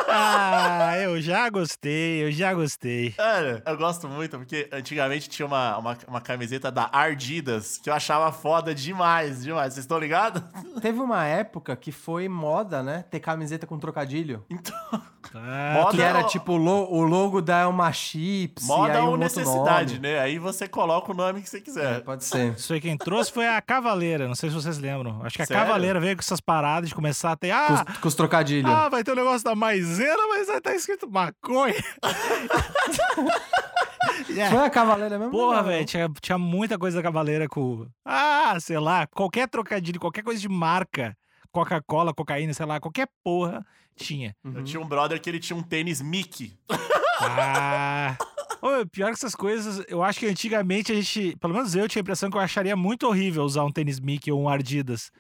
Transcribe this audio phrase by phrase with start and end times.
[0.09, 3.11] Ah, eu já gostei, eu já gostei.
[3.11, 7.95] Cara, eu gosto muito porque antigamente tinha uma, uma, uma camiseta da Ardidas que eu
[7.95, 9.75] achava foda demais, demais.
[9.75, 10.43] Vocês estão ligados?
[10.81, 13.05] Teve uma época que foi moda, né?
[13.11, 14.45] Ter camiseta com trocadilho.
[14.49, 15.03] Então,
[15.35, 18.65] Ah, Moda Que era tipo o lo- o logo da Elma Chips.
[18.65, 20.09] e moda aí um ou outro necessidade, nome.
[20.09, 20.19] né?
[20.21, 22.03] Aí você coloca o nome que você quiser.
[22.03, 22.53] Pode ser.
[22.55, 25.21] Isso aí quem trouxe foi a Cavaleira, não sei se vocês lembram.
[25.25, 25.63] Acho que a Sério?
[25.65, 27.49] Cavaleira veio com essas paradas de começar a ter.
[27.51, 28.71] Com Ah, os, com os trocadilhos.
[28.71, 31.75] ah vai ter o negócio da maisena, mas vai estar escrito maconha.
[34.37, 34.51] É.
[34.51, 35.31] Foi a Cavaleira mesmo?
[35.33, 37.87] Porra, velho, tinha, tinha muita coisa da Cavaleira com.
[38.05, 41.17] Ah, sei lá, qualquer trocadilho, qualquer coisa de marca.
[41.57, 43.65] Coca-Cola, cocaína, sei lá, qualquer porra
[43.97, 44.37] tinha.
[44.45, 44.57] Uhum.
[44.57, 46.59] Eu tinha um brother que ele tinha um tênis Mickey.
[47.19, 48.15] Ah.
[48.61, 52.01] Ô, pior que essas coisas, eu acho que antigamente a gente, pelo menos eu tinha
[52.01, 55.11] a impressão que eu acharia muito horrível usar um tênis Mickey ou um Ardidas.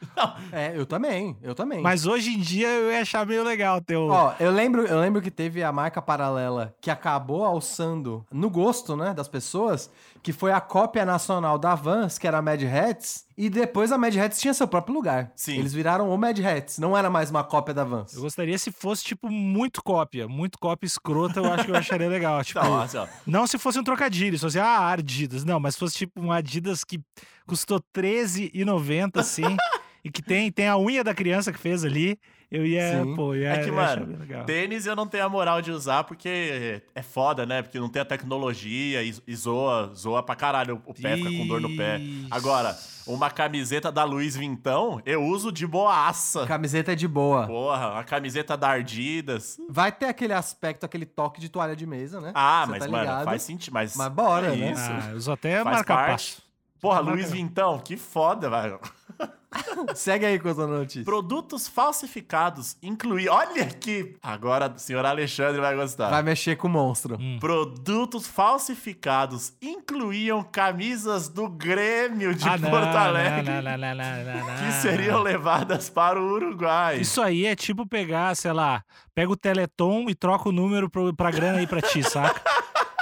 [0.52, 1.80] É, eu também, eu também.
[1.80, 4.08] Mas hoje em dia eu ia achar meio legal ter o.
[4.08, 8.94] Ó, eu lembro, eu lembro que teve a marca paralela que acabou alçando no gosto,
[8.94, 9.90] né, das pessoas,
[10.22, 13.98] que foi a cópia nacional da Vans, que era a Mad Hats, e depois a
[13.98, 15.30] Mad Hats tinha seu próprio lugar.
[15.36, 15.58] Sim.
[15.58, 18.14] Eles viraram o Mad Hats, não era mais uma cópia da Vans.
[18.14, 20.26] Eu gostaria se fosse, tipo, muito cópia.
[20.26, 22.42] Muito cópia escrota, eu acho que eu acharia legal.
[22.46, 23.06] Tipo, ó.
[23.26, 25.44] não se fosse um trocadilho, se fosse, ah, Adidas.
[25.44, 27.00] Não, mas se fosse, tipo, um Adidas que
[27.46, 29.42] custou R$13,90, assim,
[30.06, 32.18] e que tem, tem a unha da criança que fez ali,
[32.48, 33.16] eu ia, Sim.
[33.16, 34.16] pô, ia, É que, mano.
[34.46, 37.60] Tênis eu não tenho a moral de usar porque é foda, né?
[37.60, 41.46] Porque não tem a tecnologia e, e zoa, zoa pra caralho o pé, fica com
[41.48, 42.00] dor no pé.
[42.30, 46.46] Agora, uma camiseta da Luiz Vintão, eu uso de boaça.
[46.46, 47.48] Camiseta é de boa.
[47.48, 49.58] Porra, a camiseta da Ardidas.
[49.68, 52.30] Vai ter aquele aspecto, aquele toque de toalha de mesa, né?
[52.32, 53.74] Ah, Você mas, tá mano, faz sentido.
[53.74, 54.70] Mas, Mas bora, é né?
[54.70, 54.82] Isso.
[54.88, 56.10] Ah, eu uso até Faz marca parte.
[56.36, 56.46] passo.
[56.80, 58.78] Porra, Marca- Luiz Vintão, que foda, velho.
[59.94, 61.04] Segue aí com as notícias.
[61.04, 63.28] Produtos falsificados incluir.
[63.28, 64.16] Olha aqui!
[64.22, 66.10] Agora o senhor Alexandre vai gostar.
[66.10, 67.16] Vai mexer com o monstro.
[67.18, 67.38] Hum.
[67.40, 74.46] Produtos falsificados incluíam camisas do Grêmio de Ah, Porto Alegre não, não, não, não, não,
[74.46, 74.72] não, que não.
[74.72, 76.98] seriam levadas para o Uruguai.
[77.00, 78.82] Isso aí é tipo pegar, sei lá,
[79.14, 82.40] pega o Teleton e troca o número pro, pra grana aí pra ti, saca?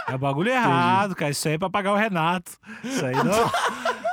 [0.06, 1.30] É o bagulho errado, cara.
[1.30, 2.52] Isso aí é pra pagar o Renato.
[2.82, 3.50] Isso aí não.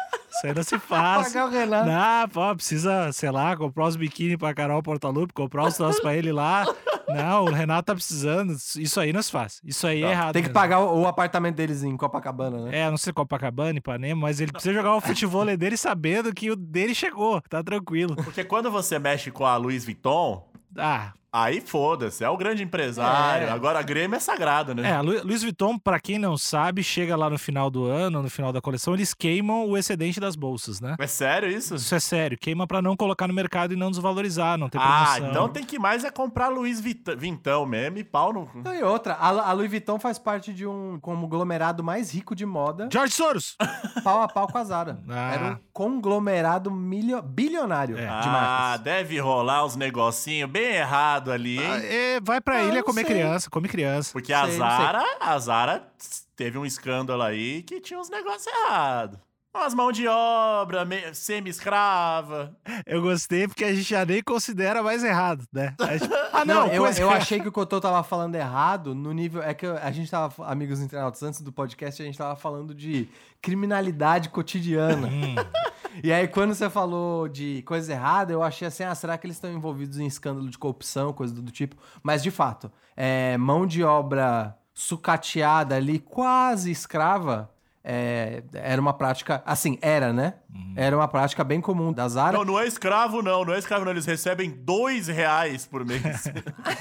[0.42, 1.28] Isso aí não se faz.
[1.28, 1.88] Pagar o Renato.
[1.90, 6.16] Não, pô, precisa, sei lá, comprar os biquíni pra Carol Portalupe, comprar os troços pra
[6.16, 6.66] ele lá.
[7.08, 8.54] Não, o Renato tá precisando.
[8.78, 9.60] Isso aí não se faz.
[9.64, 10.34] Isso aí é Não, errado.
[10.34, 10.54] Tem que mesmo.
[10.60, 12.80] pagar o, o apartamento deles em Copacabana, né?
[12.80, 16.56] É, não sei Copacabana, Ipanema, mas ele precisa jogar o futebol dele sabendo que o
[16.56, 17.42] dele chegou.
[17.42, 18.16] Tá tranquilo.
[18.16, 20.48] Porque quando você mexe com a Louis Vuitton,
[20.78, 23.48] Ah, aí foda-se, é o grande empresário.
[23.48, 23.52] É.
[23.52, 24.90] Agora a Grêmio é sagrado, né?
[24.92, 28.30] É, Lu- Louis Vuitton, pra quem não sabe, chega lá no final do ano, no
[28.30, 30.96] final da coleção, eles queimam o excedente das bolsas, né?
[31.00, 31.76] É sério isso?
[31.76, 35.04] Isso é sério, queima pra não colocar no mercado e não desvalorizar, não ter Ah,
[35.14, 35.30] promoção.
[35.30, 38.50] então tem que mais é comprar Luiz Vit- Vintão mesmo e pau no.
[38.56, 42.46] Não, e outra, a, a Louis Vuitton faz parte de um conglomerado mais rico de
[42.46, 43.56] moda, George Soros!
[44.04, 45.00] pau a pau com a Zara.
[45.10, 45.34] Ah.
[45.34, 48.02] Era um conglomerado milio- bilionário É.
[48.02, 48.82] de ah, marcas.
[48.82, 50.78] deve rolar uns negocinhos bem
[51.22, 51.72] errado ali, hein?
[51.72, 53.16] Ah, é, vai pra Ah, ilha não comer sei.
[53.16, 54.12] criança, come criança.
[54.14, 54.78] Porque a sei, não sei.
[54.86, 55.88] Zara, a Zara
[56.36, 59.20] teve um escândalo aí que tinha uns negócios errados.
[59.54, 62.56] Umas mãos de obra, semi-escrava.
[62.86, 65.76] Eu gostei porque a gente já nem considera mais errado, né?
[65.78, 69.12] A gente- Ah, não, eu, coisa- eu achei que o Cotô tava falando errado no
[69.12, 69.44] nível.
[69.44, 72.74] É que eu- a gente tava, amigos internautas, antes do podcast, a gente tava falando
[72.74, 73.10] de
[73.42, 75.08] criminalidade cotidiana.
[75.08, 75.36] Hum,
[76.04, 79.38] E aí, quando você falou de coisa errada, eu achei assim: ah, será que eles
[79.38, 81.76] estão envolvidos em escândalo de corrupção, coisa do, do tipo?
[82.02, 87.52] Mas, de fato, é, mão de obra sucateada ali, quase escrava,
[87.84, 90.36] é, era uma prática, assim, era, né?
[90.76, 92.38] Era uma prática bem comum da Zara.
[92.38, 93.44] Não, não é escravo, não.
[93.46, 93.92] Não é escravo, não.
[93.92, 96.02] Eles recebem dois reais por mês.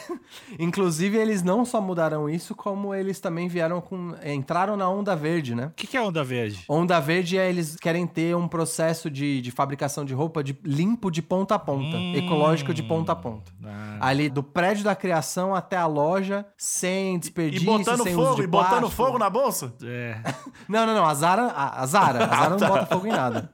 [0.58, 4.14] Inclusive, eles não só mudaram isso, como eles também vieram com.
[4.24, 5.66] entraram na onda verde, né?
[5.66, 6.64] O que, que é onda verde?
[6.68, 11.10] Onda verde é eles querem ter um processo de, de fabricação de roupa de, limpo
[11.10, 12.14] de ponta a ponta, Hum.
[12.14, 13.52] ecológico de ponta a ponta.
[13.64, 18.42] Ah, Ali do prédio da criação até a loja, sem e desperdício, botando sem fogo,
[18.42, 18.90] e botando plástico.
[18.90, 19.72] fogo na bolsa?
[19.82, 20.18] é.
[20.68, 21.04] Não, não, não.
[21.06, 23.52] A Zara, a, a Zara, a Zara não bota fogo em nada.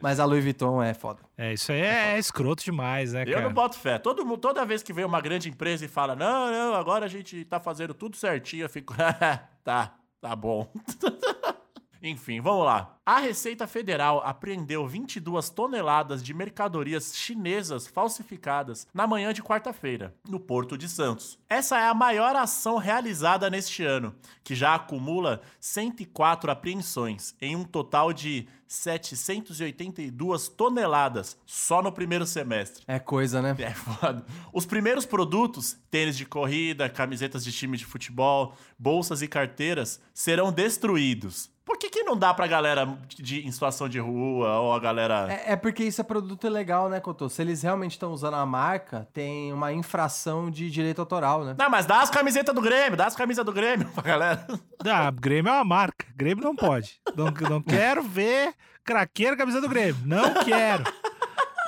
[0.00, 1.20] Mas a Louis Vuitton é foda.
[1.36, 3.40] É, isso aí é, é escroto demais, né, Eu cara?
[3.46, 3.98] não boto fé.
[3.98, 7.08] Todo, mundo- toda vez que vem uma grande empresa e fala, não, não, agora a
[7.08, 8.94] gente tá fazendo tudo certinho, eu fico,
[9.64, 10.70] tá, tá bom.
[12.02, 12.96] Enfim, vamos lá.
[13.04, 20.38] A Receita Federal apreendeu 22 toneladas de mercadorias chinesas falsificadas na manhã de quarta-feira, no
[20.38, 21.38] Porto de Santos.
[21.48, 24.14] Essa é a maior ação realizada neste ano,
[24.44, 32.84] que já acumula 104 apreensões, em um total de 782 toneladas só no primeiro semestre.
[32.86, 33.56] É coisa, né?
[33.58, 34.24] É foda.
[34.52, 40.52] Os primeiros produtos, tênis de corrida, camisetas de time de futebol, bolsas e carteiras, serão
[40.52, 41.50] destruídos.
[41.70, 45.28] Por que, que não dá pra galera de, em situação de rua ou a galera.
[45.32, 47.28] É, é porque isso é produto ilegal, né, Cotô?
[47.28, 51.54] Se eles realmente estão usando a marca, tem uma infração de direito autoral, né?
[51.56, 54.46] Não, mas dá as camisetas do Grêmio, dá as camisas do Grêmio pra galera.
[54.84, 56.06] Ah, Grêmio é uma marca.
[56.16, 57.00] Grêmio não pode.
[57.14, 58.52] Não, não quero ver
[58.82, 60.02] craqueiro camisa do Grêmio.
[60.04, 60.82] Não quero.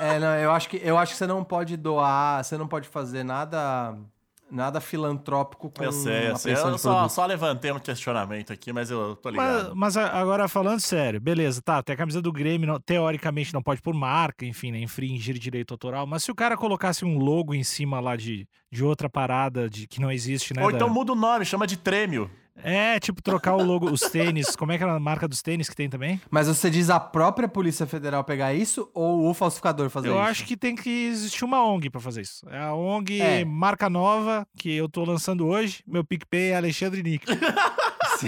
[0.00, 2.88] É, não, eu acho que eu acho que você não pode doar, você não pode
[2.88, 3.96] fazer nada
[4.52, 6.52] nada filantrópico com Eu sei, eu sei.
[6.54, 9.76] Eu de só, só levantei um questionamento aqui, mas eu tô Mas, ligado.
[9.76, 13.62] mas a- agora falando sério, beleza, tá, tem a camisa do Grêmio, não- teoricamente não
[13.62, 17.54] pode por marca, enfim, né, infringir direito autoral, mas se o cara colocasse um logo
[17.54, 20.62] em cima lá de, de outra parada de, que não existe, né?
[20.62, 22.30] Ou da- então muda o nome, chama de Trêmio.
[22.62, 25.68] É, tipo, trocar o logo, os tênis, como é que é a marca dos tênis
[25.68, 26.20] que tem também?
[26.30, 30.22] Mas você diz a própria Polícia Federal pegar isso ou o falsificador fazer Eu isso?
[30.22, 32.46] acho que tem que existir uma ONG pra fazer isso.
[32.50, 33.44] É a ONG É.
[33.44, 37.26] Marca Nova, que eu tô lançando hoje, meu PicPay é Alexandre Nick.
[38.18, 38.26] Se,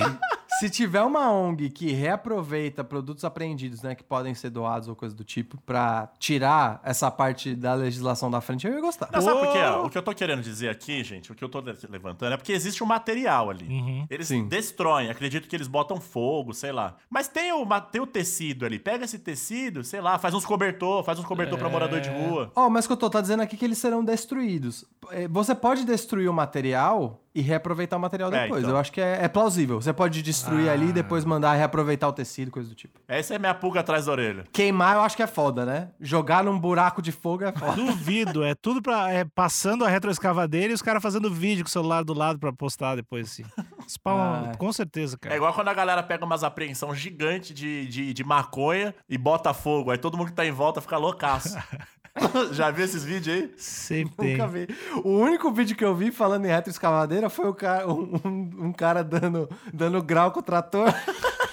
[0.61, 5.15] se tiver uma ONG que reaproveita produtos apreendidos, né, que podem ser doados ou coisa
[5.15, 9.09] do tipo, pra tirar essa parte da legislação da frente, eu ia gostar.
[9.13, 9.59] Não, sabe por quê?
[9.85, 12.37] O que eu tô querendo dizer aqui, gente, o que eu tô le- levantando é
[12.37, 13.67] porque existe um material ali.
[13.67, 14.07] Uhum.
[14.09, 14.47] Eles Sim.
[14.49, 16.97] destroem, acredito que eles botam fogo, sei lá.
[17.11, 18.79] Mas tem o, tem o tecido ali.
[18.79, 21.71] Pega esse tecido, sei lá, faz uns cobertor, faz uns cobertor pra É.
[21.73, 22.51] morador de rua.
[22.55, 24.85] Ó, mas o que eu tô tá dizendo aqui que eles serão destruídos.
[25.11, 28.63] É, Você pode destruir o material e reaproveitar o material É, depois.
[28.63, 28.75] então.
[28.75, 29.81] Eu acho que é, é plausível.
[29.81, 30.93] Você pode destruir ali e Ah.
[30.93, 33.01] depois mandar reaproveitar o tecido, coisa do tipo.
[33.09, 34.45] Essa é minha pulga atrás da orelha.
[34.53, 35.89] Queimar eu acho que é foda, né?
[36.01, 37.73] Jogar num buraco de fogo é foda.
[37.75, 41.73] Duvido, é tudo pra, é, passando a retroescavadeira e os caras fazendo vídeo com o
[41.73, 43.45] celular do lado pra postar depois, assim.
[43.89, 44.15] Spawn,
[44.53, 44.53] Ah.
[44.57, 45.37] com certeza, É cara.
[45.37, 49.91] igual quando a galera pega umas apreensão gigante de, de, de maconha e bota fogo.
[49.91, 51.57] Aí todo mundo que tá em volta fica loucaço.
[52.53, 53.55] Já viu esses vídeos aí?
[53.57, 54.33] Sempre tem.
[54.37, 54.69] Nunca vi.
[55.05, 58.73] O único vídeo que eu vi falando em retroescavadeira foi o cara, um, um- um
[58.73, 60.87] cara dando, dando grau com o trator.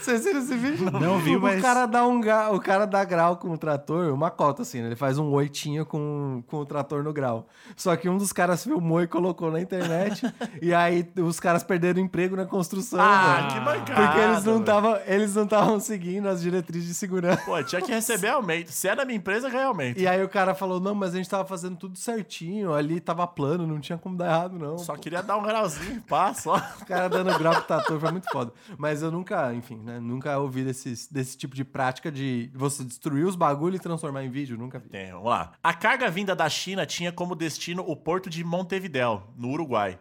[0.00, 0.90] Vocês viram esse vídeo?
[0.90, 4.12] Não vi, o mas- Cara dá um, ga- o cara dá grau com o trator,
[4.12, 4.86] uma cota assim, né?
[4.88, 7.46] Ele faz um oitinho com, com o trator no grau.
[7.76, 10.22] Só que um dos caras filmou e colocou na internet.
[10.62, 12.98] e aí os caras perderam emprego na construção.
[13.00, 13.48] Ah, velho.
[13.48, 14.06] que bancada.
[14.06, 17.42] Porque eles não eles não estavam seguindo as diretrizes de segurança.
[17.44, 18.70] Pô, tinha que receber aumento.
[18.70, 19.98] Se é da minha empresa, ganha aumento.
[20.00, 23.26] E aí o cara falou: não, mas a gente tava fazendo tudo certinho, ali tava
[23.26, 24.78] plano, não tinha como dar errado, não.
[24.78, 26.56] Só Pô, queria dar um grauzinho, pá, só.
[26.80, 28.52] O cara dando grau pro trator foi muito foda.
[28.78, 30.00] Mas eu nunca, enfim, né?
[30.00, 34.30] Nunca ouvi desses, desse tipo de prática de você destruir os bagulho e transformar em
[34.30, 34.88] vídeo, nunca vi.
[34.88, 35.52] Tem, vamos lá.
[35.62, 39.98] A carga vinda da China tinha como destino o porto de Montevidéu, no Uruguai.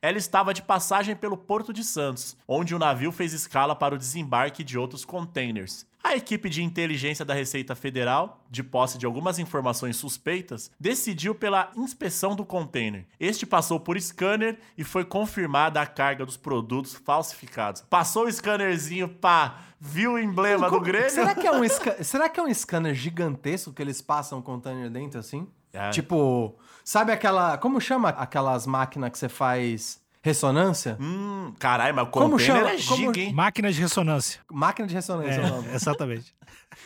[0.00, 3.98] Ela estava de passagem pelo Porto de Santos, onde o navio fez escala para o
[3.98, 5.86] desembarque de outros containers.
[6.02, 11.70] A equipe de inteligência da Receita Federal, de posse de algumas informações suspeitas, decidiu pela
[11.76, 13.06] inspeção do container.
[13.18, 17.82] Este passou por scanner e foi confirmada a carga dos produtos falsificados.
[17.90, 21.10] Passou o scannerzinho, pá, viu o emblema do Grêmio?
[21.10, 21.62] Será que, é um
[22.02, 25.48] será que é um scanner gigantesco que eles passam o container dentro assim?
[25.72, 25.90] É.
[25.90, 27.58] Tipo, sabe aquela.
[27.58, 30.96] Como chama aquelas máquinas que você faz ressonância?
[31.00, 32.70] Hum, caralho, mas o Como container chama?
[32.70, 33.32] é Como- giga, hein?
[33.32, 34.40] Máquina de ressonância.
[34.50, 35.68] Máquina de ressonância é, o nome.
[35.70, 36.34] É, exatamente.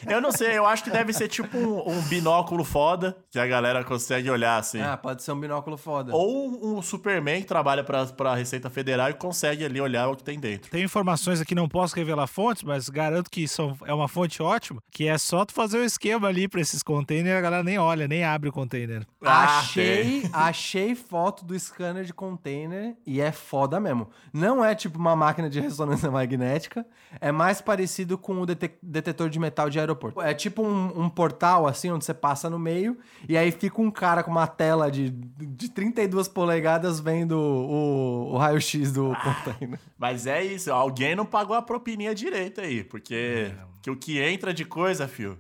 [0.09, 3.47] Eu não sei, eu acho que deve ser tipo um, um binóculo foda, que a
[3.47, 4.81] galera consegue olhar assim.
[4.81, 6.12] Ah, pode ser um binóculo foda.
[6.15, 10.17] Ou um, um Superman que trabalha pra, pra Receita Federal e consegue ali olhar o
[10.17, 10.71] que tem dentro.
[10.71, 14.81] Tem informações aqui, não posso revelar fontes, mas garanto que são, é uma fonte ótima,
[14.91, 18.09] que é só tu fazer o esquema ali pra esses containers, a galera nem olha,
[18.09, 19.07] nem abre o container.
[19.23, 24.09] Ah, achei, achei foto do scanner de container e é foda mesmo.
[24.33, 26.85] Não é tipo uma máquina de ressonância magnética,
[27.21, 30.21] é mais parecido com o dete- detetor de metal de aeroporto.
[30.21, 32.99] É tipo um, um portal, assim, onde você passa no meio,
[33.29, 38.37] e aí fica um cara com uma tela de, de 32 polegadas vendo o, o
[38.37, 39.79] raio-x do container.
[39.99, 43.52] Mas é isso, alguém não pagou a propininha direito aí, porque
[43.83, 45.38] que o que entra de coisa, fio.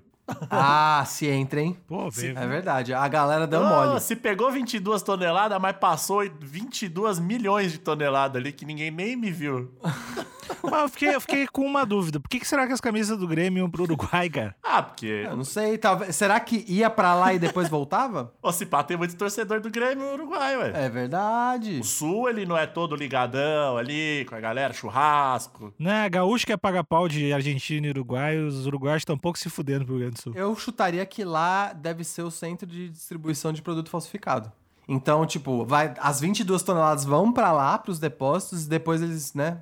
[0.50, 1.76] Ah, se entra, hein?
[1.86, 4.00] Pô, bem, É verdade, a galera deu Ah, mole.
[4.00, 9.30] se pegou 22 toneladas, mas passou 22 milhões de toneladas ali que ninguém nem me
[9.30, 9.70] viu.
[10.70, 12.20] Mas eu fiquei, eu fiquei com uma dúvida.
[12.20, 14.54] Por que, que será que as camisas do Grêmio iam pro Uruguai, cara?
[14.62, 16.14] Ah, porque Eu não sei, talvez.
[16.14, 18.32] Será que ia pra lá e depois voltava?
[18.42, 20.72] o Cipá tem muito torcedor do Grêmio no Uruguai, ué.
[20.74, 21.78] É verdade.
[21.80, 25.72] O Sul, ele não é todo ligadão ali, com a galera, churrasco.
[25.78, 29.48] Né, gaúcho quer pagar pau de Argentina e Uruguai, os uruguaios estão um pouco se
[29.50, 30.32] fudendo pro Rio Grande do Sul.
[30.34, 34.50] Eu chutaria que lá deve ser o centro de distribuição de produto falsificado.
[34.88, 39.60] Então, tipo, vai, as 22 toneladas vão pra lá, pros depósitos, e depois eles, né,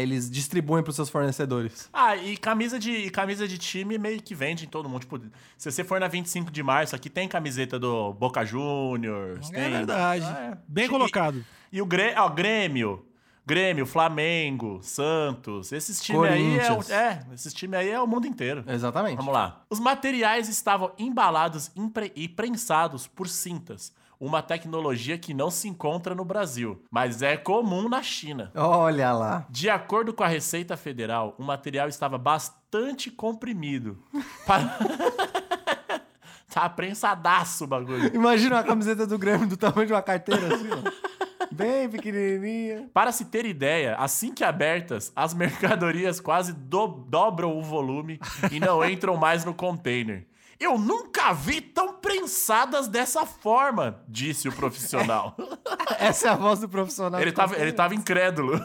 [0.00, 1.88] eles distribuem pros seus fornecedores.
[1.92, 5.00] Ah, e camisa de, e camisa de time meio que vende em todo mundo.
[5.00, 5.20] Tipo,
[5.56, 9.50] se você for na 25 de março, aqui tem camiseta do Boca Juniors.
[9.50, 9.70] É tem...
[9.72, 10.24] verdade.
[10.24, 10.58] Ah, é.
[10.66, 11.44] Bem E- colocado.
[11.72, 13.04] E o Grê- ó, Grêmio,
[13.46, 18.26] Grêmio, Flamengo, Santos, esses times aí é, o- é, esses times aí é o mundo
[18.26, 18.62] inteiro.
[18.66, 19.16] Exatamente.
[19.16, 19.62] Vamos lá.
[19.70, 21.70] Os materiais estavam embalados
[22.14, 27.88] e prensados por cintas, uma tecnologia que não se encontra no Brasil, mas é comum
[27.88, 28.50] na China.
[28.54, 29.46] Olha lá.
[29.48, 33.98] De acordo com a Receita Federal, o material estava bastante comprimido.
[34.46, 34.78] Para...
[36.52, 38.14] tá prensadaço o bagulho.
[38.14, 41.08] Imagina uma camiseta do Grêmio do tamanho de uma carteira, assim, ó.
[41.50, 42.88] Bem pequenininha.
[42.92, 48.20] Para se ter ideia, assim que abertas, as mercadorias quase do- dobram o volume
[48.50, 50.26] e não entram mais no container.
[50.60, 55.36] Eu nunca vi tão prensadas dessa forma, disse o profissional.
[55.98, 57.20] Essa é a voz do profissional.
[57.20, 58.60] ele, tava, ele tava incrédulo.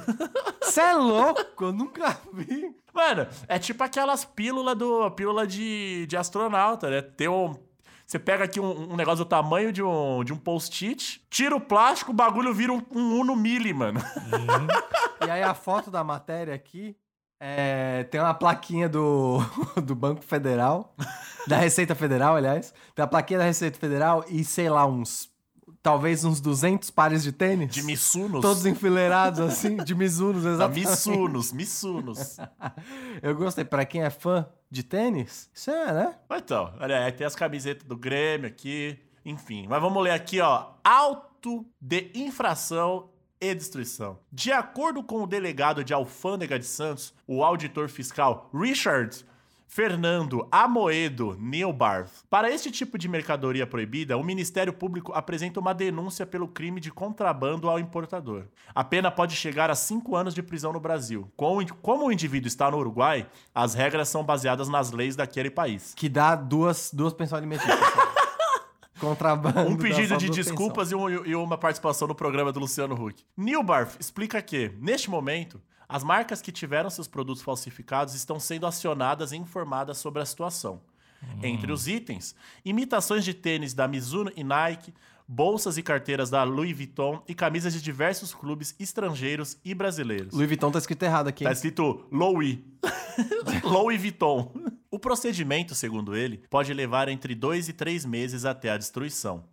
[0.61, 1.65] Você é louco?
[1.65, 2.75] Eu nunca vi.
[2.91, 7.01] Mano, é tipo aquelas pílulas do pílula de, de astronauta, né?
[7.01, 7.55] Tem um.
[8.05, 11.61] Você pega aqui um, um negócio do tamanho de um, de um post-it, tira o
[11.61, 13.99] plástico, o bagulho vira um, um Uno Mili, mano.
[15.25, 16.95] E aí a foto da matéria aqui
[17.39, 19.39] é, tem uma plaquinha do,
[19.83, 20.95] do Banco Federal,
[21.47, 22.73] da Receita Federal, aliás.
[22.95, 25.31] Tem a plaquinha da Receita Federal e, sei lá, uns...
[25.81, 27.73] Talvez uns 200 pares de tênis.
[27.73, 28.41] De Missunos.
[28.41, 30.87] Todos enfileirados, assim, de Mizunos, Ah, exatamente.
[30.87, 32.37] Missunos, Missunos.
[33.21, 33.65] Eu gostei.
[33.65, 36.15] Pra quem é fã de tênis, isso é, né?
[36.31, 39.65] Então, olha aí, tem as camisetas do Grêmio aqui, enfim.
[39.67, 40.67] Mas vamos ler aqui, ó.
[40.85, 43.09] Auto de infração
[43.41, 44.17] e destruição.
[44.31, 49.25] De acordo com o delegado de Alfândega de Santos, o auditor fiscal Richard
[49.77, 52.11] Fernando Amoedo Neubarth.
[52.29, 56.91] Para este tipo de mercadoria proibida, o Ministério Público apresenta uma denúncia pelo crime de
[56.91, 58.43] contrabando ao importador.
[58.75, 61.27] A pena pode chegar a cinco anos de prisão no Brasil.
[61.35, 63.25] Com- Como o indivíduo está no Uruguai,
[63.55, 65.95] as regras são baseadas nas leis daquele país.
[65.95, 67.75] Que dá duas, duas pensões alimentícias.
[68.99, 69.59] Contrabando.
[69.71, 73.23] Um pedido de desculpas e, um- e uma participação no programa do Luciano Huck.
[73.35, 79.31] Nilbarth explica que, neste momento, as marcas que tiveram seus produtos falsificados estão sendo acionadas
[79.31, 80.81] e informadas sobre a situação.
[81.41, 82.35] Entre os itens,
[82.65, 84.93] imitações de tênis da Mizuno e Nike,
[85.27, 90.33] bolsas e carteiras da Louis Vuitton e camisas de diversos clubes estrangeiros e brasileiros.
[90.33, 91.43] Louis Vuitton tá escrito errado aqui.
[91.43, 91.55] Tá hein?
[91.55, 92.59] escrito Louis.
[93.63, 94.51] Louis Vuitton.
[94.91, 99.43] O procedimento, segundo ele, pode levar entre dois e três meses até a destruição.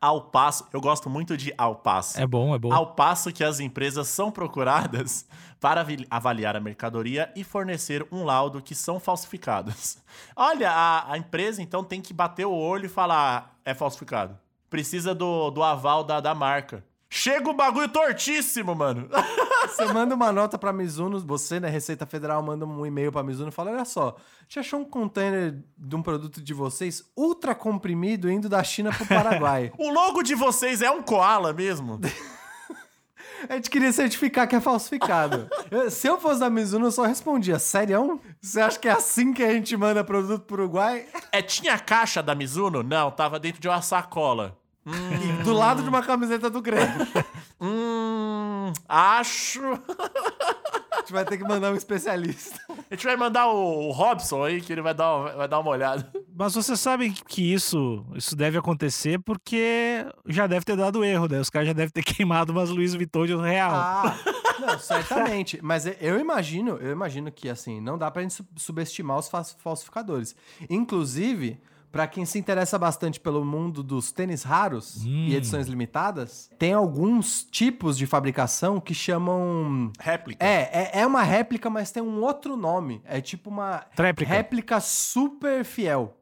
[0.00, 2.20] Ao passo, eu gosto muito de ao passo.
[2.20, 2.72] É bom, é bom.
[2.72, 5.26] Ao passo que as empresas são procuradas
[5.60, 9.98] para avaliar a mercadoria e fornecer um laudo que são falsificados.
[10.36, 14.38] Olha, a, a empresa então tem que bater o olho e falar: é falsificado.
[14.68, 16.84] Precisa do, do aval da, da marca.
[17.12, 19.08] Chega o bagulho tortíssimo, mano.
[19.66, 23.48] Você manda uma nota pra Mizuno, você, né, Receita Federal, manda um e-mail pra Mizuno
[23.48, 27.54] e fala: olha só, a gente achou um container de um produto de vocês ultra
[27.54, 29.70] comprimido indo da China pro Paraguai.
[29.76, 32.00] o logo de vocês é um koala mesmo?
[33.48, 35.48] a gente queria certificar que é falsificado.
[35.70, 38.20] Eu- se eu fosse da Mizuno, eu só respondia: sério?
[38.40, 41.06] Você acha que é assim que a gente manda produto pro Uruguai?
[41.32, 42.82] É, tinha caixa da Mizuno?
[42.82, 44.56] Não, tava dentro de uma sacola.
[44.86, 46.88] E do lado de uma camiseta do Grêmio.
[47.62, 49.60] Hum, acho.
[49.62, 52.58] A gente vai ter que mandar um especialista.
[52.90, 55.58] A gente vai mandar o, o Robson aí, que ele vai dar, uma- vai dar
[55.58, 56.10] uma olhada.
[56.34, 61.38] Mas você sabe que isso, isso deve acontecer porque já deve ter dado erro, né?
[61.38, 63.72] Os caras já devem ter queimado umas Luiz Vuitton de real.
[63.74, 64.16] Ah,
[64.58, 65.58] não, certamente.
[65.62, 70.34] Mas eu imagino, eu imagino que assim, não dá pra gente su- subestimar os falsificadores.
[70.70, 71.60] Inclusive,
[71.92, 75.26] Pra quem se interessa bastante pelo mundo dos tênis raros Hum.
[75.28, 79.90] e edições limitadas, tem alguns tipos de fabricação que chamam.
[79.98, 80.44] Réplica.
[80.46, 83.02] É, é, é uma réplica, mas tem um outro nome.
[83.04, 84.32] É tipo uma Tréplica.
[84.32, 86.16] réplica super fiel.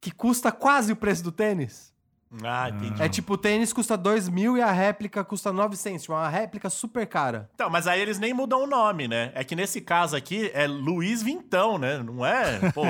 [0.00, 1.92] Que custa quase o preço do tênis.
[2.42, 3.02] Ah, entendi.
[3.02, 6.02] É tipo, o tênis custa 2 mil e a réplica custa 900.
[6.02, 7.48] Tipo, uma réplica super cara.
[7.54, 9.32] Então, mas aí eles nem mudam o nome, né?
[9.34, 11.98] É que nesse caso aqui é Luiz Vintão, né?
[11.98, 12.70] Não é?
[12.72, 12.82] Pô.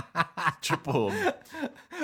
[0.60, 1.10] tipo.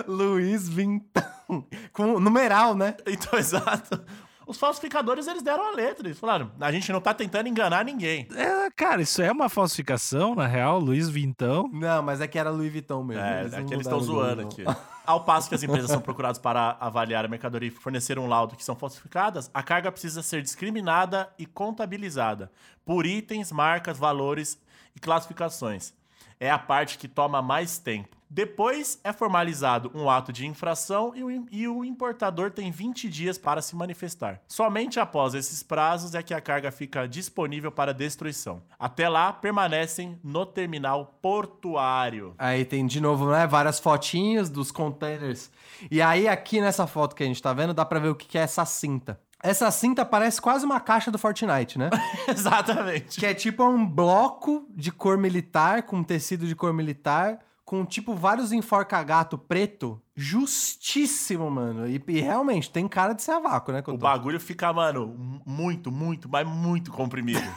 [0.07, 1.67] Luiz Vintão.
[1.93, 2.95] Com numeral, né?
[3.07, 4.05] Então, exato.
[4.49, 6.09] Os falsificadores, eles deram a letra.
[6.09, 8.27] Eles falaram: a gente não tá tentando enganar ninguém.
[8.35, 11.69] É, cara, isso é uma falsificação, na real, Luiz Vintão.
[11.71, 13.23] Não, mas é que era Louis Vuitton mesmo.
[13.23, 14.65] É, Eles não aqui eles estão zoando aqui.
[15.05, 18.57] Ao passo que as empresas são procuradas para avaliar a mercadoria e fornecer um laudo
[18.57, 22.51] que são falsificadas, a carga precisa ser discriminada e contabilizada
[22.87, 24.59] por itens, marcas, valores
[24.97, 25.93] e classificações.
[26.41, 28.17] É a parte que toma mais tempo.
[28.31, 33.39] Depois é formalizado um ato de infração e o, im- o importador tem 20 dias
[33.39, 34.43] para se manifestar.
[34.47, 38.63] Somente após esses prazos é que a carga fica disponível para destruição.
[38.79, 42.35] Até lá, permanecem no terminal portuário.
[42.39, 43.47] Aí tem de novo, né?
[43.47, 45.51] Várias fotinhas dos containers.
[45.91, 48.37] E aí, aqui nessa foto que a gente tá vendo, dá pra ver o que
[48.37, 49.19] é essa cinta.
[49.43, 51.91] Essa cinta parece quase uma caixa do Fortnite, né?
[52.27, 53.19] Exatamente.
[53.21, 58.15] que é tipo um bloco de cor militar, com tecido de cor militar, com tipo
[58.15, 60.01] vários enforca-gato preto.
[60.17, 61.87] Justíssimo, mano.
[61.87, 63.83] E, e realmente, tem cara de ser a vácuo, né?
[63.87, 67.43] O bagulho fica, mano, muito, muito, mas muito comprimido.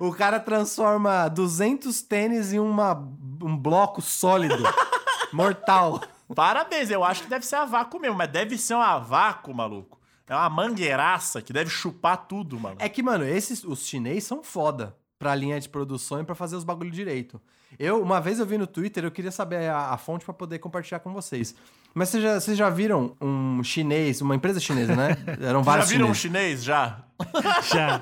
[0.00, 2.94] O cara transforma 200 tênis em uma,
[3.42, 4.62] um bloco sólido,
[5.30, 6.00] mortal.
[6.34, 9.97] Parabéns, eu acho que deve ser a vácuo mesmo, mas deve ser uma vácuo, maluco.
[10.28, 12.76] É uma mangueiraça que deve chupar tudo, mano.
[12.78, 16.56] É que, mano, esses, os chineses são foda pra linha de produção e pra fazer
[16.56, 17.40] os bagulho direito.
[17.78, 20.58] Eu, uma vez eu vi no Twitter, eu queria saber a, a fonte pra poder
[20.58, 21.54] compartilhar com vocês.
[21.98, 25.16] Mas vocês já, vocês já viram um chinês, uma empresa chinesa, né?
[25.42, 26.62] Eram Já vários viram um chineses.
[26.62, 26.64] chinês?
[26.64, 26.98] Já?
[27.72, 28.00] Já.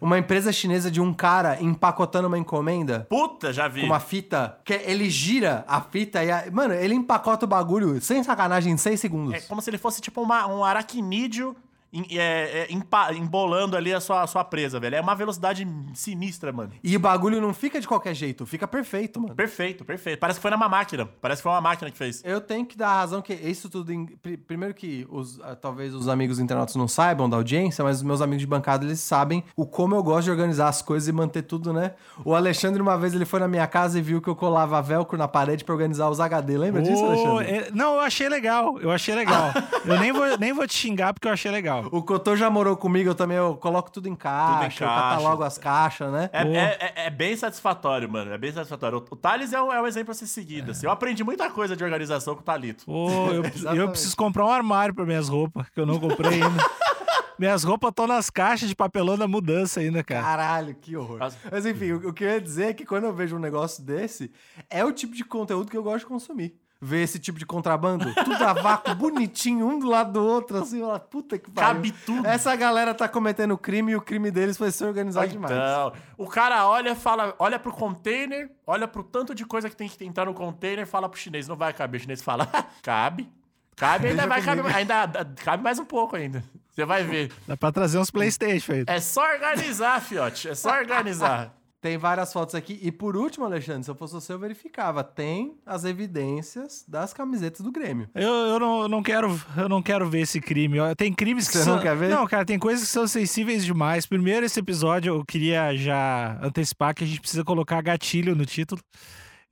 [0.00, 3.82] Uma empresa chinesa de um cara empacotando uma encomenda Puta, já vi.
[3.82, 6.30] com uma fita, que ele gira a fita e...
[6.32, 9.34] A, mano, ele empacota o bagulho, sem sacanagem, em 6 segundos.
[9.34, 11.54] É como se ele fosse tipo uma- um aracnídeo
[11.98, 14.96] em- é, é, embolando ali a sua, a sua presa, velho.
[14.96, 16.72] É uma velocidade sinistra, mano.
[16.82, 19.34] E o bagulho não fica de qualquer jeito, fica perfeito, mano.
[19.34, 20.18] Perfeito, perfeito.
[20.18, 21.08] Parece que foi numa máquina.
[21.20, 22.22] Parece que foi uma máquina que fez.
[22.24, 23.92] Eu tenho que dar a razão que isso tudo.
[23.92, 27.98] em- pri- primeiro que os, ah, talvez os amigos internautas não saibam da audiência, mas
[27.98, 31.08] os meus amigos de bancada eles sabem o como eu gosto de organizar as coisas
[31.08, 31.94] e manter tudo, né?
[32.24, 35.16] O Alexandre, uma vez, ele foi na minha casa e viu que eu colava velcro
[35.16, 36.58] na parede pra organizar os HD.
[36.58, 37.46] Lembra disso, Ô, Alexandre?
[37.46, 38.78] é- não, eu achei legal.
[38.80, 39.50] Eu achei legal.
[39.84, 41.85] eu nem vou, nem vou te xingar porque eu achei legal.
[41.92, 45.10] O Cotô já morou comigo, eu também eu coloco tudo em caixa, eu caixa.
[45.10, 46.30] catalogo as caixas, né?
[46.32, 46.50] É, Pô.
[46.52, 48.32] é- é- é bem satisfatório, mano.
[48.32, 48.98] É bem satisfatório.
[48.98, 50.70] O, o Thales é um, é um exemplo a ser seguido.
[50.72, 50.86] assim.
[50.86, 52.84] Eu aprendi muita coisa de organização com o Thalito.
[52.90, 53.42] Ô, eu,
[53.76, 56.64] eu preciso comprar um armário para minhas roupas, que eu não comprei ainda.
[57.38, 60.22] minhas roupas estão nas caixas de papelão da mudança ainda, cara.
[60.22, 61.18] Caralho, que horror.
[61.18, 61.36] Nossa.
[61.50, 63.82] Mas enfim, o, o que eu ia dizer é que quando eu vejo um negócio
[63.84, 64.30] desse,
[64.70, 66.56] é o tipo de conteúdo que eu gosto de consumir.
[66.78, 70.82] Ver esse tipo de contrabando, tudo a vácuo, bonitinho, um do lado do outro, assim,
[70.82, 71.74] ó, puta que pariu.
[71.74, 72.26] Cabe tudo.
[72.26, 75.54] Essa galera tá cometendo crime e o crime deles foi ser organizado demais.
[75.54, 79.88] Então, o cara olha, fala, olha pro container, olha pro tanto de coisa que tem
[79.88, 81.98] que entrar no container fala pro chinês, não vai caber.
[81.98, 82.46] O chinês fala,
[82.82, 83.26] cabe.
[83.74, 84.68] Cabe, ainda Deixa vai comigo.
[84.68, 86.44] caber, ainda cabe mais um pouco ainda.
[86.72, 87.32] Você vai ver.
[87.48, 88.84] Dá pra trazer uns Playstation aí.
[88.86, 90.50] É só organizar, fiote.
[90.50, 91.55] É só organizar.
[91.86, 92.80] Tem várias fotos aqui.
[92.82, 95.04] E por último, Alexandre, se eu fosse você, eu verificava.
[95.04, 98.10] Tem as evidências das camisetas do Grêmio.
[98.12, 100.78] Eu, eu, não, eu não quero, eu não quero ver esse crime.
[100.96, 101.76] Tem crimes que Você são.
[101.76, 102.08] não quer ver?
[102.08, 104.04] Não, cara, tem coisas que são sensíveis demais.
[104.04, 108.80] Primeiro, esse episódio eu queria já antecipar que a gente precisa colocar gatilho no título.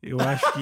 [0.02, 0.60] Eu acho que.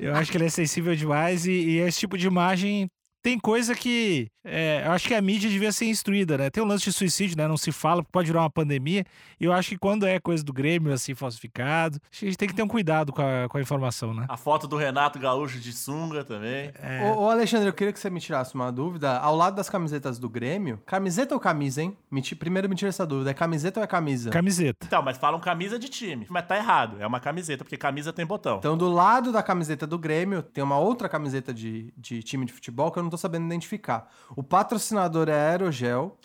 [0.00, 2.88] eu acho que ele é sensível demais e, e esse tipo de imagem.
[3.26, 4.28] Tem coisa que.
[4.44, 6.48] é, eu acho que a mídia devia ser instruída, né?
[6.48, 7.48] Tem o lance de suicídio, né?
[7.48, 9.04] Não se fala, pode virar uma pandemia.
[9.40, 12.54] E eu acho que quando é coisa do Grêmio, assim, falsificado, a gente tem que
[12.54, 14.26] ter um cuidado com a, com a informação, né?
[14.28, 16.70] A foto do Renato Gaúcho de sunga também.
[16.80, 17.02] É.
[17.16, 19.18] Ô, ô, Alexandre, eu queria que você me tirasse uma dúvida.
[19.18, 21.96] Ao lado das camisetas do Grêmio, camiseta ou camisa, hein?
[22.08, 23.32] Me ti- Primeiro me tira essa dúvida.
[23.32, 24.30] É camiseta ou é camisa?
[24.30, 24.86] Camiseta.
[24.86, 26.26] Então, mas falam camisa de time.
[26.30, 26.96] Mas tá errado.
[27.00, 28.58] É uma camiseta, porque camisa tem botão.
[28.58, 32.52] Então, do lado da camiseta do Grêmio, tem uma outra camiseta de, de time de
[32.52, 34.08] futebol que eu não tô sabendo identificar.
[34.36, 36.16] O patrocinador é Aerogel,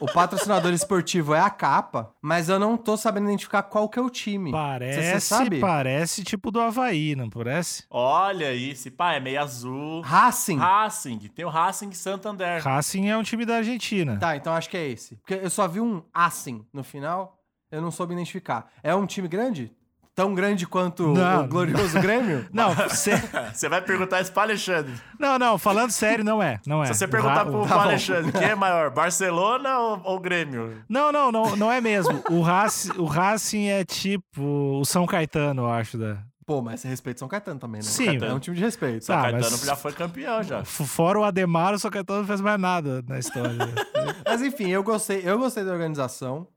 [0.00, 4.02] o patrocinador esportivo é a capa, mas eu não tô sabendo identificar qual que é
[4.02, 4.50] o time.
[4.50, 5.60] Você Parece, sabe?
[5.60, 7.84] parece tipo do Havaí, não parece?
[7.90, 10.00] Olha aí, esse pá é meio azul.
[10.02, 10.58] Racing.
[10.58, 11.18] Racing.
[11.34, 12.62] Tem o Racing Santander.
[12.62, 14.18] Racing é um time da Argentina.
[14.18, 15.16] Tá, então acho que é esse.
[15.16, 17.38] Porque eu só vi um Racing no final,
[17.70, 18.70] eu não soube identificar.
[18.82, 19.72] É um time grande?
[20.14, 21.44] Tão grande quanto Não.
[21.44, 22.46] o glorioso Grêmio?
[22.52, 23.22] Não, sé-
[23.52, 24.92] Você vai perguntar isso pra Alexandre.
[25.18, 26.60] não, não, falando sério, não é.
[26.66, 26.86] Não é.
[26.88, 27.80] Se você O perguntar Ra- pro, o- pro bom.
[27.80, 30.82] Alexandre, quem é maior, Barcelona ou, ou Grêmio?
[30.88, 32.22] Não, não, não, não é mesmo.
[32.30, 34.42] O Racing, o Racing é tipo
[34.80, 35.96] o São Caetano, eu acho.
[35.96, 36.18] Da...
[36.44, 37.86] Pô, mas você respeita São Caetano também, né?
[37.86, 38.18] Sim.
[38.22, 39.04] É um time de respeito.
[39.04, 40.64] São Tá, Caetano mas- já foi campeão já.
[40.64, 43.56] Fora o Ademar, o São Caetano não fez mais nada na história.
[44.26, 46.48] Mas enfim, eu gostei, eu gostei da organização.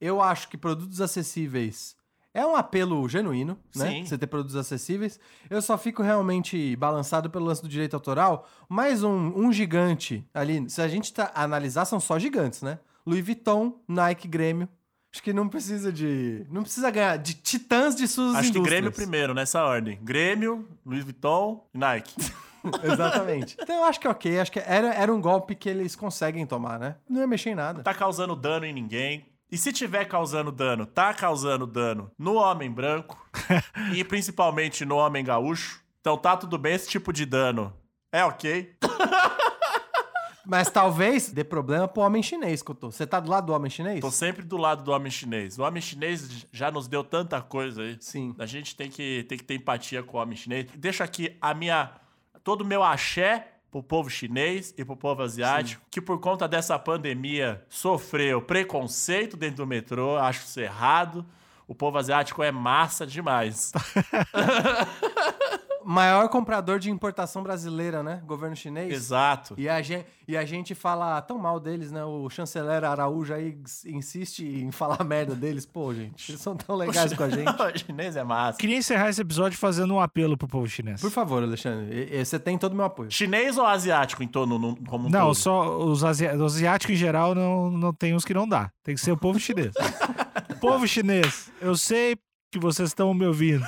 [0.00, 1.94] Eu acho que produtos acessíveis
[2.34, 3.88] é um apelo genuíno, né?
[3.88, 4.04] Sim.
[4.04, 5.20] Você ter produtos acessíveis.
[5.48, 8.48] Eu só fico realmente balançado pelo lance do direito autoral.
[8.68, 10.68] Mais um, um gigante ali.
[10.68, 12.80] Se a gente tá, analisar, são só gigantes, né?
[13.06, 14.68] Louis Vuitton, Nike, Grêmio.
[15.12, 16.44] Acho que não precisa de.
[16.50, 18.80] Não precisa ganhar de titãs de suas Acho que indústrias.
[18.80, 19.96] Grêmio primeiro, nessa ordem.
[20.02, 22.14] Grêmio, Louis Vuitton e Nike.
[22.82, 23.56] Exatamente.
[23.60, 24.40] Então eu acho que é ok.
[24.40, 26.96] Acho que era, era um golpe que eles conseguem tomar, né?
[27.08, 27.82] Não ia mexer em nada.
[27.84, 29.24] tá causando dano em ninguém.
[29.54, 33.16] E se tiver causando dano, tá causando dano no homem branco
[33.94, 35.80] e principalmente no homem gaúcho.
[36.00, 37.72] Então tá tudo bem esse tipo de dano.
[38.10, 38.74] É ok.
[40.44, 42.90] Mas talvez dê problema pro homem chinês, Couto.
[42.90, 44.00] Você tá do lado do homem chinês?
[44.00, 45.56] Tô sempre do lado do homem chinês.
[45.56, 47.96] O homem chinês já nos deu tanta coisa aí.
[48.00, 48.34] Sim.
[48.40, 50.66] A gente tem que, tem que ter empatia com o homem chinês.
[50.74, 51.92] Deixo aqui a minha.
[52.42, 56.78] todo o meu axé pro povo chinês e pro povo asiático, que por conta dessa
[56.78, 60.16] pandemia sofreu preconceito dentro do metrô.
[60.16, 61.26] Acho isso errado.
[61.66, 63.72] O povo asiático é massa demais.
[65.84, 68.22] Maior comprador de importação brasileira, né?
[68.26, 68.92] Governo chinês.
[68.92, 69.54] Exato.
[69.58, 72.04] E a, gente, e a gente fala tão mal deles, né?
[72.04, 75.66] O chanceler Araújo aí insiste em falar merda deles.
[75.66, 77.48] Pô, gente, eles são tão legais com a gente.
[77.50, 78.58] o chinês é massa.
[78.58, 81.00] Queria encerrar esse episódio fazendo um apelo pro povo chinês.
[81.00, 83.10] Por favor, Alexandre, e- e você tem todo o meu apoio.
[83.10, 85.34] Chinês ou asiático em torno no, como um Não, todo?
[85.34, 88.70] só os, asi- os asiáticos em geral não, não tem uns que não dá.
[88.82, 89.72] Tem que ser o povo chinês.
[90.60, 92.16] povo chinês, eu sei
[92.50, 93.64] que vocês estão me ouvindo.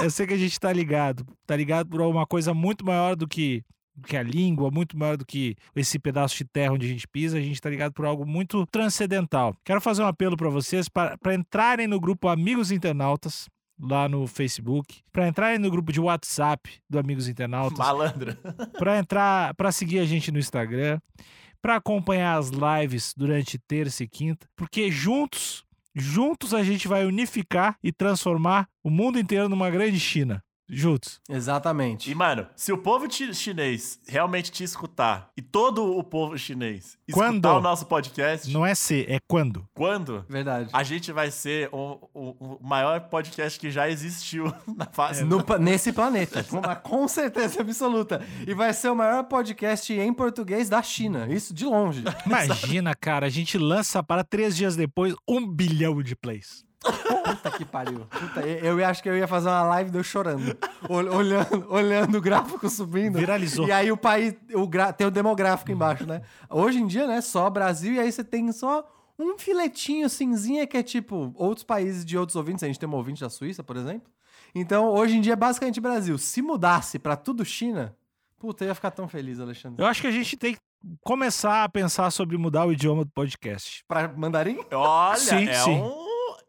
[0.00, 1.26] Eu sei que a gente tá ligado.
[1.46, 5.16] Tá ligado por uma coisa muito maior do que, do que a língua, muito maior
[5.16, 7.38] do que esse pedaço de terra onde a gente pisa.
[7.38, 9.54] A gente tá ligado por algo muito transcendental.
[9.64, 13.48] Quero fazer um apelo para vocês para entrarem no grupo Amigos Internautas
[13.80, 18.38] lá no Facebook, para entrarem no grupo de WhatsApp do Amigos Internautas, Malandra.
[18.78, 21.00] para entrar, para seguir a gente no Instagram,
[21.60, 27.78] para acompanhar as lives durante terça e quinta, porque juntos, juntos a gente vai unificar
[27.82, 30.42] e transformar o mundo inteiro numa grande China.
[30.68, 31.20] Juntos.
[31.28, 32.10] Exatamente.
[32.10, 36.96] E, mano, se o povo chi- chinês realmente te escutar, e todo o povo chinês
[37.06, 37.44] escutar Quando?
[37.46, 39.68] o nosso podcast, Não é se, é quando.
[39.74, 40.24] quando?
[40.28, 40.70] Verdade.
[40.72, 45.22] A gente vai ser o, o- o maior podcast que já existiu na face.
[45.24, 46.44] No pa- nesse planeta.
[46.82, 48.24] com certeza absoluta.
[48.46, 51.26] E vai ser o maior podcast em português da China.
[51.30, 52.02] Isso de longe.
[52.26, 56.63] Imagina, cara, a gente lança para três dias depois um bilhão de plays.
[57.24, 58.00] Puta que pariu.
[58.10, 60.56] Puta, eu, eu acho que eu ia fazer uma live de eu chorando.
[60.88, 63.18] Ol- olhando, olhando o gráfico subindo.
[63.18, 63.66] Viralizou.
[63.66, 64.34] E aí o país.
[64.54, 66.22] O gra- tem o demográfico embaixo, né?
[66.50, 67.20] Hoje em dia, né?
[67.20, 72.04] Só Brasil, e aí você tem só um filetinho cinzinha que é tipo outros países
[72.04, 72.62] de outros ouvintes.
[72.62, 74.10] A gente tem um ouvinte da Suíça, por exemplo.
[74.54, 76.16] Então, hoje em dia é basicamente Brasil.
[76.18, 77.96] Se mudasse pra tudo China,
[78.38, 79.82] puta, eu ia ficar tão feliz, Alexandre.
[79.82, 80.60] Eu acho que a gente tem que
[81.02, 83.82] começar a pensar sobre mudar o idioma do podcast.
[83.88, 84.60] Pra mandarim?
[84.72, 85.80] Olha, Sim, é, sim.
[85.80, 86.04] Um,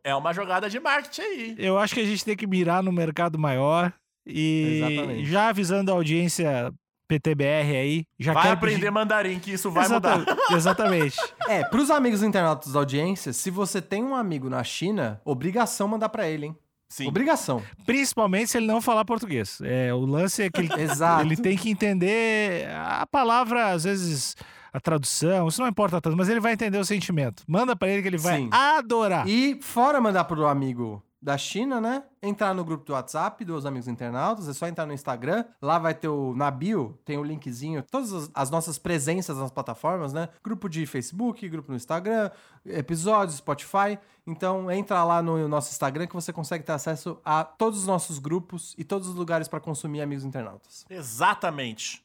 [0.05, 1.55] é uma jogada de marketing aí.
[1.57, 3.91] Eu acho que a gente tem que mirar no mercado maior
[4.25, 5.25] e Exatamente.
[5.25, 6.71] já avisando a audiência
[7.07, 10.37] PTBR aí, já Vai quero aprender pedir- mandarim, que isso vai Exata- mudar.
[10.55, 11.17] Exatamente.
[11.47, 16.09] É, pros amigos internautas da audiência, se você tem um amigo na China, obrigação mandar
[16.09, 16.55] pra ele, hein?
[16.89, 17.07] Sim.
[17.07, 17.61] Obrigação.
[17.85, 19.59] Principalmente se ele não falar português.
[19.63, 21.25] É, o lance é que ele, Exato.
[21.25, 24.35] ele tem que entender a palavra, às vezes
[24.75, 27.43] a tradução, isso não importa tanto, mas ele vai entender o sentimento.
[27.47, 28.49] Manda pra ele que ele vai Sim.
[28.51, 29.25] adorar.
[29.25, 32.03] E fora mandar pro amigo da China, né?
[32.27, 35.45] Entrar no grupo do WhatsApp dos amigos internautas, é só entrar no Instagram.
[35.61, 39.51] Lá vai ter o na bio, tem o linkzinho, todas as, as nossas presenças nas
[39.51, 40.29] plataformas, né?
[40.43, 42.31] Grupo de Facebook, grupo no Instagram,
[42.65, 43.99] episódios, Spotify.
[44.27, 48.17] Então entra lá no nosso Instagram que você consegue ter acesso a todos os nossos
[48.17, 50.83] grupos e todos os lugares para consumir amigos internautas.
[50.89, 52.03] Exatamente.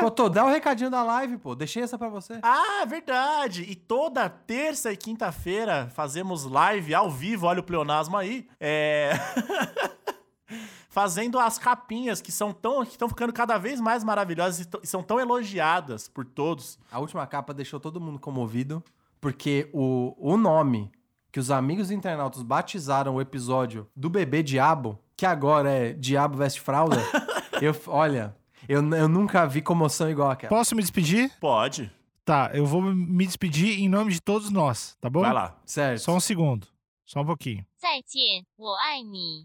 [0.00, 1.54] Totô, dá o recadinho da live, pô.
[1.54, 2.40] Deixei essa pra você.
[2.42, 3.62] Ah, verdade.
[3.62, 8.48] E toda terça e quinta-feira fazemos live ao vivo, olha o pleonasmo aí.
[8.58, 9.12] É.
[10.90, 14.86] Fazendo as capinhas que são tão que estão ficando cada vez mais maravilhosas e e
[14.86, 16.78] são tão elogiadas por todos.
[16.90, 18.82] A última capa deixou todo mundo comovido,
[19.20, 20.90] porque o, o nome
[21.30, 26.60] que os amigos internautas batizaram o episódio do bebê Diabo, que agora é Diabo Veste
[26.60, 26.96] Fralda,
[27.62, 28.34] eu, olha,
[28.68, 30.50] eu, eu nunca vi comoção igual aquela.
[30.50, 31.30] Posso me despedir?
[31.40, 31.90] Pode.
[32.24, 35.20] Tá, eu vou me despedir em nome de todos nós, tá bom?
[35.20, 35.56] Vai lá.
[35.64, 36.02] Certo.
[36.02, 36.66] Só um segundo.
[37.10, 37.66] Só um pouquinho.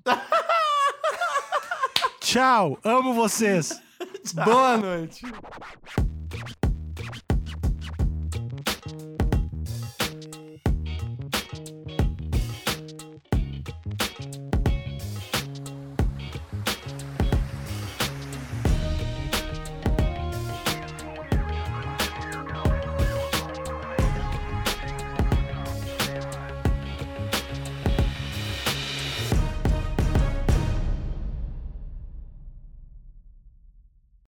[2.22, 3.82] Tchau, amo vocês.
[4.46, 5.26] Boa noite.